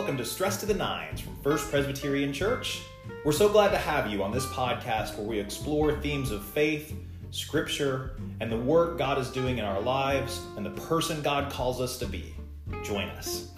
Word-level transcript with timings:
welcome 0.00 0.16
to 0.16 0.24
Stress 0.24 0.56
to 0.56 0.64
the 0.64 0.72
Nines 0.72 1.20
from 1.20 1.36
First 1.42 1.70
Presbyterian 1.70 2.32
Church. 2.32 2.80
We're 3.22 3.32
so 3.32 3.50
glad 3.50 3.68
to 3.72 3.76
have 3.76 4.10
you 4.10 4.22
on 4.22 4.32
this 4.32 4.46
podcast 4.46 5.18
where 5.18 5.26
we 5.26 5.38
explore 5.38 6.00
themes 6.00 6.30
of 6.30 6.42
faith, 6.42 6.96
scripture, 7.32 8.12
and 8.40 8.50
the 8.50 8.56
work 8.56 8.96
God 8.96 9.18
is 9.18 9.28
doing 9.28 9.58
in 9.58 9.64
our 9.66 9.78
lives 9.78 10.40
and 10.56 10.64
the 10.64 10.70
person 10.70 11.20
God 11.20 11.52
calls 11.52 11.82
us 11.82 11.98
to 11.98 12.06
be. 12.06 12.34
Join 12.82 13.10
us. 13.10 13.50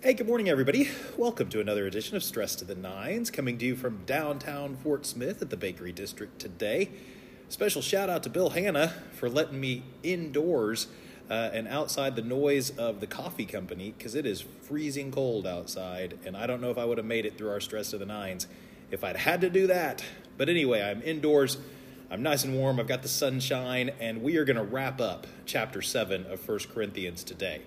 Hey, 0.00 0.14
good 0.14 0.26
morning, 0.26 0.48
everybody. 0.48 0.88
Welcome 1.16 1.48
to 1.50 1.60
another 1.60 1.86
edition 1.86 2.16
of 2.16 2.24
Stress 2.24 2.56
to 2.56 2.64
the 2.64 2.74
Nines, 2.74 3.30
coming 3.30 3.56
to 3.58 3.66
you 3.66 3.76
from 3.76 4.04
downtown 4.04 4.74
Fort 4.74 5.06
Smith 5.06 5.40
at 5.40 5.50
the 5.50 5.56
Bakery 5.56 5.92
District 5.92 6.36
today. 6.40 6.90
Special 7.50 7.82
shout 7.82 8.08
out 8.08 8.22
to 8.22 8.30
Bill 8.30 8.50
Hanna 8.50 8.94
for 9.14 9.28
letting 9.28 9.58
me 9.58 9.82
indoors 10.04 10.86
uh, 11.28 11.50
and 11.52 11.66
outside 11.66 12.14
the 12.14 12.22
noise 12.22 12.70
of 12.70 13.00
the 13.00 13.08
coffee 13.08 13.44
company 13.44 13.92
because 13.98 14.14
it 14.14 14.24
is 14.24 14.44
freezing 14.62 15.10
cold 15.10 15.48
outside, 15.48 16.16
and 16.24 16.36
I 16.36 16.46
don't 16.46 16.60
know 16.60 16.70
if 16.70 16.78
I 16.78 16.84
would 16.84 16.96
have 16.96 17.08
made 17.08 17.26
it 17.26 17.36
through 17.36 17.50
our 17.50 17.58
Stress 17.58 17.90
to 17.90 17.98
the 17.98 18.06
Nines 18.06 18.46
if 18.92 19.02
I'd 19.02 19.16
had 19.16 19.40
to 19.40 19.50
do 19.50 19.66
that. 19.66 20.04
But 20.38 20.48
anyway, 20.48 20.80
I'm 20.80 21.02
indoors. 21.02 21.58
I'm 22.08 22.22
nice 22.22 22.44
and 22.44 22.54
warm. 22.54 22.78
I've 22.78 22.86
got 22.86 23.02
the 23.02 23.08
sunshine, 23.08 23.90
and 23.98 24.22
we 24.22 24.36
are 24.36 24.44
going 24.44 24.56
to 24.56 24.62
wrap 24.62 25.00
up 25.00 25.26
chapter 25.44 25.82
7 25.82 26.26
of 26.26 26.38
First 26.38 26.72
Corinthians 26.72 27.24
today. 27.24 27.62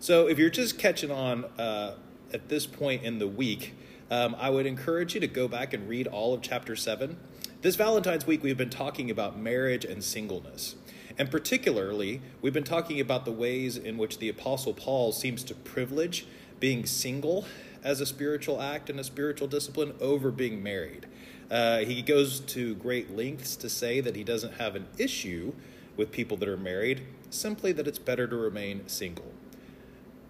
So 0.00 0.28
if 0.28 0.38
you're 0.38 0.50
just 0.50 0.78
catching 0.78 1.10
on 1.10 1.46
uh, 1.58 1.94
at 2.34 2.50
this 2.50 2.66
point 2.66 3.04
in 3.04 3.20
the 3.20 3.26
week, 3.26 3.74
um, 4.10 4.36
I 4.38 4.50
would 4.50 4.66
encourage 4.66 5.14
you 5.14 5.20
to 5.20 5.26
go 5.26 5.48
back 5.48 5.72
and 5.72 5.88
read 5.88 6.06
all 6.06 6.34
of 6.34 6.42
chapter 6.42 6.76
7. 6.76 7.16
This 7.60 7.74
Valentine's 7.74 8.24
week, 8.24 8.44
we've 8.44 8.56
been 8.56 8.70
talking 8.70 9.10
about 9.10 9.36
marriage 9.36 9.84
and 9.84 10.04
singleness. 10.04 10.76
And 11.18 11.28
particularly, 11.28 12.22
we've 12.40 12.52
been 12.52 12.62
talking 12.62 13.00
about 13.00 13.24
the 13.24 13.32
ways 13.32 13.76
in 13.76 13.98
which 13.98 14.20
the 14.20 14.28
Apostle 14.28 14.72
Paul 14.72 15.10
seems 15.10 15.42
to 15.42 15.56
privilege 15.56 16.24
being 16.60 16.86
single 16.86 17.46
as 17.82 18.00
a 18.00 18.06
spiritual 18.06 18.62
act 18.62 18.88
and 18.88 19.00
a 19.00 19.02
spiritual 19.02 19.48
discipline 19.48 19.94
over 20.00 20.30
being 20.30 20.62
married. 20.62 21.06
Uh, 21.50 21.78
he 21.78 22.00
goes 22.00 22.38
to 22.38 22.76
great 22.76 23.16
lengths 23.16 23.56
to 23.56 23.68
say 23.68 24.00
that 24.00 24.14
he 24.14 24.22
doesn't 24.22 24.54
have 24.60 24.76
an 24.76 24.86
issue 24.96 25.52
with 25.96 26.12
people 26.12 26.36
that 26.36 26.48
are 26.48 26.56
married, 26.56 27.08
simply 27.28 27.72
that 27.72 27.88
it's 27.88 27.98
better 27.98 28.28
to 28.28 28.36
remain 28.36 28.86
single 28.86 29.32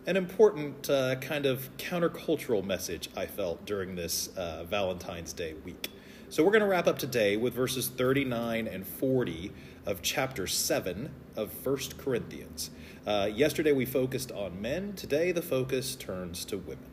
an 0.07 0.17
important 0.17 0.89
uh, 0.89 1.17
kind 1.17 1.45
of 1.45 1.69
countercultural 1.77 2.65
message 2.65 3.11
I 3.15 3.27
felt 3.27 3.67
during 3.67 3.95
this 3.95 4.29
uh, 4.39 4.65
Valentine's 4.65 5.35
Day 5.35 5.53
week. 5.67 5.91
So 6.31 6.45
we're 6.45 6.51
going 6.51 6.61
to 6.61 6.69
wrap 6.69 6.87
up 6.87 6.99
today 6.99 7.39
with 7.39 7.55
verses 7.55 7.89
39 7.89 8.67
and 8.67 8.87
40 8.87 9.51
of 9.87 10.03
chapter 10.03 10.47
7 10.47 11.09
of 11.37 11.67
1 11.67 11.79
Corinthians. 11.97 12.69
Uh, 13.07 13.31
yesterday 13.35 13.73
we 13.73 13.87
focused 13.87 14.31
on 14.33 14.61
men, 14.61 14.93
today 14.93 15.33
the 15.33 15.41
focus 15.41 15.97
turns 15.97 16.45
to 16.45 16.59
women. 16.59 16.85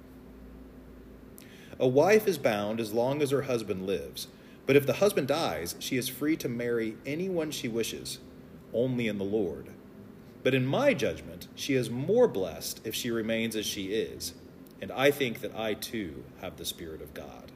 A 1.78 1.86
wife 1.86 2.30
is 2.30 2.38
bound 2.38 2.80
as 2.80 2.94
long 2.94 3.22
as 3.22 3.32
her 3.32 3.42
husband 3.42 3.86
lives, 3.86 4.30
but 4.66 4.78
if 4.78 4.86
the 4.86 4.94
husband 4.94 5.28
dies, 5.28 5.76
she 5.80 5.98
is 5.98 6.08
free 6.08 6.38
to 6.38 6.48
marry 6.48 6.96
anyone 7.06 7.52
she 7.52 7.68
wishes, 7.68 8.20
only 8.72 9.10
in 9.10 9.18
the 9.18 9.26
Lord. 9.26 9.68
But 10.44 10.54
in 10.54 10.66
my 10.66 10.94
judgment, 10.94 11.50
she 11.56 11.74
is 11.74 11.90
more 11.90 12.30
blessed 12.30 12.80
if 12.88 12.96
she 12.96 13.12
remains 13.12 13.58
as 13.58 13.66
she 13.66 13.88
is. 13.88 14.34
And 14.82 14.94
I 14.94 15.12
think 15.12 15.42
that 15.42 15.54
I 15.54 15.74
too 15.74 16.24
have 16.40 16.56
the 16.56 16.64
Spirit 16.64 17.02
of 17.02 17.14
God. 17.14 17.52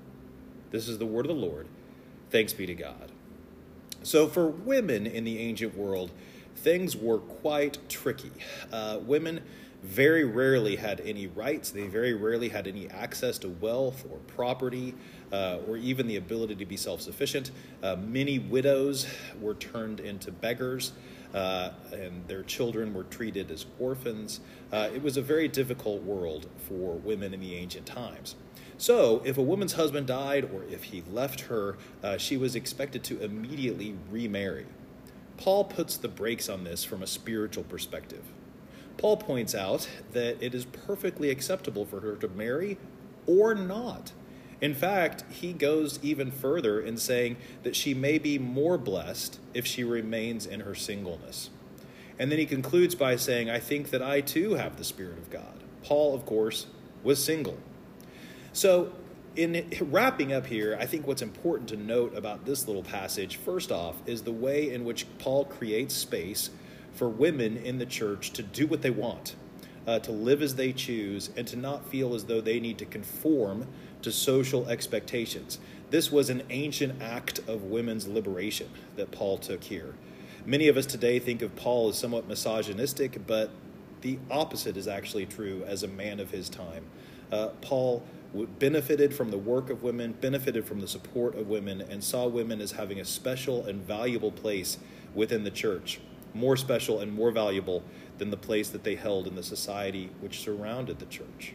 This 0.71 0.87
is 0.87 0.97
the 0.97 1.05
word 1.05 1.25
of 1.25 1.35
the 1.35 1.41
Lord. 1.41 1.67
Thanks 2.29 2.53
be 2.53 2.65
to 2.65 2.75
God. 2.75 3.11
So, 4.03 4.27
for 4.27 4.47
women 4.47 5.05
in 5.07 5.23
the 5.23 5.39
ancient 5.39 5.75
world, 5.75 6.11
things 6.55 6.95
were 6.95 7.17
quite 7.17 7.77
tricky. 7.89 8.31
Uh, 8.71 8.99
women 9.01 9.41
very 9.83 10.23
rarely 10.23 10.75
had 10.75 11.01
any 11.01 11.27
rights, 11.27 11.71
they 11.71 11.87
very 11.87 12.13
rarely 12.13 12.49
had 12.49 12.67
any 12.67 12.89
access 12.89 13.37
to 13.39 13.49
wealth 13.49 14.05
or 14.09 14.17
property. 14.19 14.93
Uh, 15.31 15.59
or 15.67 15.77
even 15.77 16.07
the 16.07 16.15
ability 16.15 16.55
to 16.55 16.65
be 16.65 16.75
self 16.75 17.01
sufficient. 17.01 17.51
Uh, 17.83 17.95
many 17.95 18.39
widows 18.39 19.05
were 19.39 19.53
turned 19.53 19.99
into 19.99 20.31
beggars 20.31 20.91
uh, 21.33 21.71
and 21.91 22.27
their 22.27 22.43
children 22.43 22.93
were 22.93 23.03
treated 23.03 23.51
as 23.51 23.65
orphans. 23.79 24.39
Uh, 24.71 24.89
it 24.93 25.01
was 25.01 25.17
a 25.17 25.21
very 25.21 25.47
difficult 25.47 26.03
world 26.03 26.47
for 26.57 26.95
women 26.95 27.33
in 27.33 27.39
the 27.39 27.55
ancient 27.55 27.85
times. 27.85 28.35
So, 28.77 29.21
if 29.25 29.37
a 29.37 29.41
woman's 29.41 29.73
husband 29.73 30.07
died 30.07 30.49
or 30.53 30.63
if 30.63 30.85
he 30.85 31.03
left 31.11 31.41
her, 31.41 31.77
uh, 32.01 32.17
she 32.17 32.37
was 32.37 32.55
expected 32.55 33.03
to 33.05 33.21
immediately 33.21 33.95
remarry. 34.09 34.67
Paul 35.37 35.65
puts 35.65 35.97
the 35.97 36.07
brakes 36.07 36.49
on 36.49 36.63
this 36.63 36.83
from 36.83 37.03
a 37.03 37.07
spiritual 37.07 37.63
perspective. 37.63 38.23
Paul 38.97 39.17
points 39.17 39.55
out 39.55 39.87
that 40.11 40.41
it 40.41 40.53
is 40.53 40.65
perfectly 40.65 41.29
acceptable 41.29 41.85
for 41.85 42.01
her 42.01 42.15
to 42.17 42.27
marry 42.27 42.77
or 43.25 43.55
not. 43.55 44.11
In 44.61 44.73
fact, 44.73 45.23
he 45.29 45.53
goes 45.53 45.99
even 46.01 46.31
further 46.31 46.81
in 46.81 46.97
saying 46.97 47.37
that 47.63 47.75
she 47.75 47.93
may 47.93 48.17
be 48.17 48.37
more 48.37 48.77
blessed 48.77 49.39
if 49.53 49.65
she 49.65 49.83
remains 49.83 50.45
in 50.45 50.61
her 50.61 50.75
singleness. 50.75 51.49
And 52.17 52.29
then 52.29 52.39
he 52.39 52.45
concludes 52.45 52.95
by 52.95 53.15
saying, 53.15 53.49
I 53.49 53.59
think 53.59 53.91
that 53.91 54.01
I 54.01 54.19
too 54.19 54.55
have 54.55 54.77
the 54.77 54.83
Spirit 54.83 55.17
of 55.17 55.29
God. 55.29 55.63
Paul, 55.83 56.13
of 56.13 56.25
course, 56.25 56.67
was 57.03 57.23
single. 57.23 57.57
So, 58.51 58.91
in 59.35 59.69
wrapping 59.79 60.33
up 60.33 60.47
here, 60.47 60.77
I 60.79 60.85
think 60.85 61.07
what's 61.07 61.21
important 61.21 61.69
to 61.69 61.77
note 61.77 62.17
about 62.17 62.45
this 62.45 62.67
little 62.67 62.83
passage, 62.83 63.37
first 63.37 63.71
off, 63.71 63.95
is 64.05 64.23
the 64.23 64.33
way 64.33 64.73
in 64.73 64.83
which 64.83 65.05
Paul 65.19 65.45
creates 65.45 65.93
space 65.93 66.49
for 66.91 67.07
women 67.07 67.55
in 67.55 67.77
the 67.77 67.85
church 67.85 68.31
to 68.31 68.43
do 68.43 68.67
what 68.67 68.81
they 68.81 68.89
want, 68.89 69.35
uh, 69.89 69.97
to 69.97 70.11
live 70.11 70.43
as 70.43 70.53
they 70.53 70.71
choose, 70.71 71.31
and 71.35 71.47
to 71.47 71.55
not 71.55 71.83
feel 71.83 72.13
as 72.13 72.25
though 72.25 72.41
they 72.41 72.59
need 72.59 72.77
to 72.77 72.85
conform 72.85 73.65
to 74.03 74.11
social 74.11 74.69
expectations. 74.69 75.57
This 75.89 76.11
was 76.11 76.29
an 76.29 76.43
ancient 76.51 77.01
act 77.01 77.39
of 77.47 77.63
women's 77.63 78.07
liberation 78.07 78.69
that 78.97 79.09
Paul 79.09 79.39
took 79.39 79.63
here. 79.63 79.95
Many 80.45 80.67
of 80.67 80.77
us 80.77 80.85
today 80.85 81.17
think 81.17 81.41
of 81.41 81.55
Paul 81.55 81.89
as 81.89 81.97
somewhat 81.97 82.27
misogynistic, 82.27 83.25
but 83.25 83.49
the 84.01 84.19
opposite 84.29 84.77
is 84.77 84.87
actually 84.87 85.25
true 85.25 85.63
as 85.65 85.81
a 85.81 85.87
man 85.87 86.19
of 86.19 86.29
his 86.29 86.49
time. 86.49 86.85
Uh, 87.31 87.47
Paul 87.61 88.03
benefited 88.59 89.11
from 89.11 89.31
the 89.31 89.39
work 89.39 89.71
of 89.71 89.81
women, 89.81 90.13
benefited 90.21 90.65
from 90.65 90.81
the 90.81 90.87
support 90.87 91.35
of 91.35 91.47
women, 91.47 91.81
and 91.81 92.03
saw 92.03 92.27
women 92.27 92.61
as 92.61 92.73
having 92.73 92.99
a 92.99 93.05
special 93.05 93.65
and 93.65 93.81
valuable 93.81 94.31
place 94.31 94.77
within 95.15 95.43
the 95.43 95.51
church, 95.51 95.99
more 96.35 96.55
special 96.55 96.99
and 96.99 97.11
more 97.11 97.31
valuable 97.31 97.83
than 98.19 98.29
the 98.29 98.37
place 98.37 98.69
that 98.69 98.83
they 98.83 98.95
held 98.95 99.25
in 99.27 99.35
the 99.35 99.43
society 99.43 100.09
which 100.21 100.41
surrounded 100.41 100.99
the 100.99 101.05
church. 101.05 101.53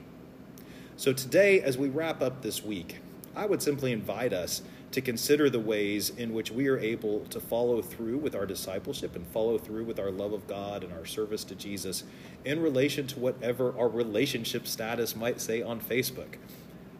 So, 0.96 1.12
today, 1.12 1.60
as 1.60 1.78
we 1.78 1.88
wrap 1.88 2.22
up 2.22 2.42
this 2.42 2.64
week, 2.64 2.98
I 3.36 3.46
would 3.46 3.62
simply 3.62 3.92
invite 3.92 4.32
us 4.32 4.62
to 4.92 5.00
consider 5.00 5.50
the 5.50 5.58
ways 5.58 6.10
in 6.10 6.32
which 6.32 6.52
we 6.52 6.68
are 6.68 6.78
able 6.78 7.20
to 7.26 7.40
follow 7.40 7.82
through 7.82 8.16
with 8.18 8.36
our 8.36 8.46
discipleship 8.46 9.16
and 9.16 9.26
follow 9.26 9.58
through 9.58 9.82
with 9.82 9.98
our 9.98 10.12
love 10.12 10.32
of 10.32 10.46
God 10.46 10.84
and 10.84 10.92
our 10.92 11.04
service 11.04 11.42
to 11.44 11.56
Jesus 11.56 12.04
in 12.44 12.62
relation 12.62 13.08
to 13.08 13.18
whatever 13.18 13.76
our 13.76 13.88
relationship 13.88 14.68
status 14.68 15.16
might 15.16 15.40
say 15.40 15.62
on 15.62 15.80
Facebook. 15.80 16.36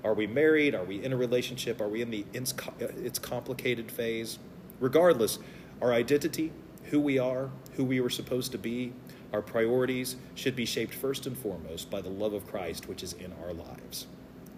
Are 0.02 0.12
we 0.12 0.26
married? 0.26 0.75
Are 0.75 0.82
we 0.82 1.04
in 1.04 1.12
a 1.12 1.16
relationship? 1.16 1.81
Are 1.81 1.88
we 1.88 2.02
in 2.02 2.10
the 2.10 2.26
it's 2.34 3.19
complicated 3.20 3.92
phase? 3.92 4.41
Regardless, 4.81 5.38
our 5.81 5.92
identity, 5.92 6.50
who 6.91 6.98
we 6.98 7.20
are, 7.20 7.48
who 7.75 7.84
we 7.84 8.00
were 8.00 8.10
supposed 8.10 8.50
to 8.52 8.58
be, 8.58 8.92
our 9.34 9.42
priorities 9.42 10.14
should 10.36 10.54
be 10.54 10.64
shaped 10.64 10.94
first 10.94 11.26
and 11.26 11.36
foremost 11.36 11.90
by 11.90 12.00
the 12.00 12.08
love 12.08 12.34
of 12.34 12.46
Christ 12.46 12.88
which 12.88 13.02
is 13.02 13.14
in 13.14 13.32
our 13.42 13.52
lives. 13.52 14.06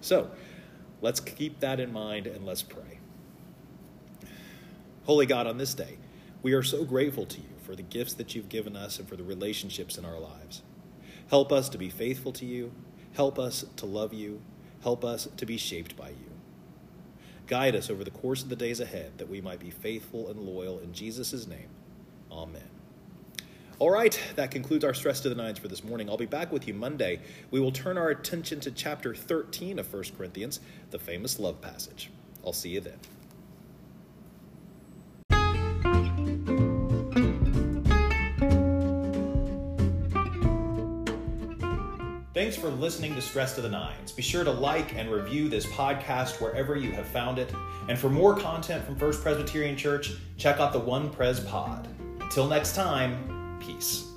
So, 0.02 0.31
let's 1.00 1.19
keep 1.19 1.61
that 1.61 1.81
in 1.81 1.94
mind 1.94 2.26
and 2.26 2.44
let's 2.44 2.62
pray. 2.62 2.99
Holy 5.05 5.25
God, 5.25 5.46
on 5.46 5.56
this 5.56 5.73
day, 5.73 5.96
we 6.43 6.52
are 6.52 6.62
so 6.62 6.84
grateful 6.84 7.25
to 7.25 7.38
you 7.38 7.49
for 7.62 7.75
the 7.75 7.82
gifts 7.82 8.12
that 8.14 8.34
you've 8.34 8.50
given 8.50 8.76
us 8.76 8.99
and 8.99 9.08
for 9.08 9.17
the 9.17 9.25
relationships 9.25 9.96
in 9.96 10.05
our 10.05 10.20
lives. 10.20 10.61
Help 11.31 11.52
us 11.52 11.70
to 11.70 11.79
be 11.79 11.88
faithful 11.88 12.32
to 12.32 12.44
you. 12.44 12.70
Help 13.14 13.38
us 13.38 13.64
to 13.76 13.87
love 13.87 14.12
you. 14.12 14.43
Help 14.82 15.06
us 15.06 15.26
to 15.38 15.46
be 15.46 15.56
shaped 15.56 15.96
by 15.96 16.11
you. 16.11 16.31
Guide 17.46 17.75
us 17.75 17.88
over 17.88 18.05
the 18.05 18.11
course 18.11 18.43
of 18.43 18.50
the 18.50 18.56
days 18.56 18.81
ahead 18.81 19.12
that 19.17 19.31
we 19.31 19.40
might 19.40 19.58
be 19.58 19.70
faithful 19.70 20.29
and 20.29 20.38
loyal 20.38 20.81
in 20.81 20.93
Jesus' 20.93 21.46
name. 21.46 21.70
Amen. 22.31 22.75
All 23.78 23.90
right, 23.90 24.19
that 24.37 24.50
concludes 24.50 24.87
our 24.87 24.94
Stress 24.94 25.20
to 25.20 25.28
the 25.28 25.34
Nines 25.34 25.58
for 25.58 25.69
this 25.69 25.84
morning. 25.84 26.08
I'll 26.08 26.17
be 26.17 26.25
back 26.25 26.50
with 26.50 26.67
you 26.67 26.73
Monday. 26.73 27.20
We 27.50 27.61
will 27.61 27.73
turn 27.73 27.99
our 27.99 28.08
attention 28.08 28.58
to 28.61 28.70
chapter 28.70 29.14
13 29.14 29.78
of 29.78 29.93
1 29.93 30.05
Corinthians, 30.17 30.61
the 30.90 30.99
famous 30.99 31.38
love 31.38 31.61
passage. 31.61 32.11
I'll 32.43 32.55
see 32.55 32.70
you 32.70 32.81
then. 32.81 32.99
Thanks 42.32 42.56
for 42.56 42.69
listening 42.69 43.14
to 43.14 43.20
Stress 43.20 43.55
to 43.56 43.61
the 43.61 43.69
Nines. 43.69 44.11
Be 44.11 44.22
sure 44.22 44.44
to 44.44 44.50
like 44.50 44.96
and 44.96 45.11
review 45.11 45.50
this 45.50 45.67
podcast 45.67 46.40
wherever 46.40 46.76
you 46.76 46.93
have 46.93 47.06
found 47.06 47.38
it. 47.38 47.52
And 47.90 47.99
for 47.99 48.08
more 48.08 48.34
content 48.34 48.87
from 48.87 48.96
First 48.96 49.22
Presbyterian 49.22 49.76
Church, 49.76 50.12
check 50.38 50.61
out 50.61 50.72
the 50.72 50.79
One 50.79 51.11
Pres 51.11 51.40
Pod. 51.40 51.88
Until 52.20 52.46
next 52.46 52.75
time, 52.75 53.36
Peace. 53.61 54.16